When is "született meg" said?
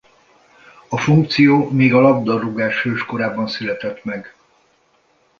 3.47-4.35